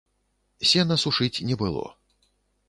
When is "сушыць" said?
1.03-1.43